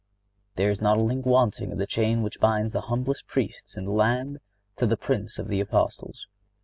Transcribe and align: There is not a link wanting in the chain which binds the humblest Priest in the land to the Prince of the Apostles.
There 0.55 0.71
is 0.71 0.81
not 0.81 0.97
a 0.97 1.01
link 1.01 1.27
wanting 1.27 1.69
in 1.69 1.77
the 1.77 1.85
chain 1.85 2.23
which 2.23 2.39
binds 2.39 2.73
the 2.73 2.81
humblest 2.81 3.27
Priest 3.27 3.77
in 3.77 3.85
the 3.85 3.91
land 3.91 4.39
to 4.77 4.87
the 4.87 4.97
Prince 4.97 5.37
of 5.37 5.47
the 5.47 5.59
Apostles. 5.59 6.25